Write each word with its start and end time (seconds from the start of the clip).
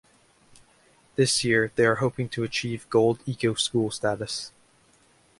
This 1.15 1.43
year 1.43 1.71
they 1.75 1.85
are 1.85 1.97
hoping 1.97 2.27
to 2.29 2.41
achieve 2.43 2.89
Gold 2.89 3.19
Eco-School 3.27 3.91
status. 3.91 4.51